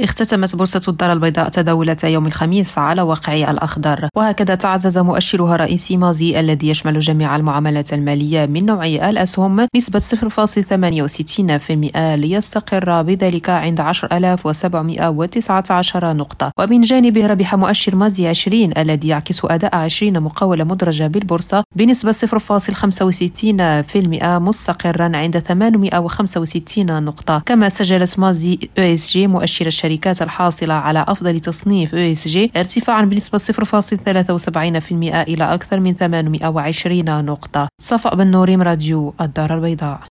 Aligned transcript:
اختتمت 0.00 0.56
بورصة 0.56 0.80
الدار 0.88 1.12
البيضاء 1.12 1.48
تداولة 1.48 1.96
يوم 2.04 2.26
الخميس 2.26 2.78
على 2.78 3.02
واقع 3.02 3.50
الأخضر. 3.50 4.08
وهكذا 4.16 4.54
تعزز 4.54 4.98
مؤشرها 4.98 5.54
الرئيسي 5.54 5.96
مازي 5.96 6.40
الذي 6.40 6.68
يشمل 6.68 7.00
جميع 7.00 7.36
المعاملات 7.36 7.92
المالية 7.92 8.46
من 8.46 8.66
نوع 8.66 8.86
الأسهم 8.86 9.66
نسبة 9.76 9.98
0.68% 9.98 12.14
ليستقر 12.14 13.02
بذلك 13.02 13.50
عند 13.50 13.80
10719 13.80 16.16
نقطة. 16.16 16.50
ومن 16.58 16.80
جانبه 16.80 17.26
ربح 17.26 17.54
مؤشر 17.54 17.96
مازي 17.96 18.28
20 18.28 18.72
الذي 18.78 19.08
يعكس 19.08 19.44
أداء 19.44 19.76
20 19.76 20.20
مقاولة 20.20 20.64
مدرجة 20.64 21.06
بالبورصة 21.06 21.64
بنسبة 21.76 22.12
0.65% 22.12 24.24
مستقرا 24.24 25.16
عند 25.16 25.38
865 25.38 27.04
نقطة. 27.04 27.42
كما 27.46 27.68
سجلت 27.68 28.18
مازي 28.18 28.58
جي 28.78 29.26
مؤشر 29.26 29.70
الشركات 29.84 30.22
الحاصلة 30.22 30.74
على 30.74 31.04
أفضل 31.08 31.40
تصنيف 31.40 31.94
ESG 31.94 32.36
ارتفاعا 32.56 33.04
بنسبة 33.04 33.38
0.73% 33.38 34.92
إلى 34.92 35.54
أكثر 35.54 35.80
من 35.80 35.94
820 35.94 37.24
نقطة. 37.24 37.68
صفاء 37.82 38.16
بن 38.16 38.26
نوريم 38.26 38.62
راديو 38.62 39.14
الدار 39.20 39.54
البيضاء. 39.54 40.00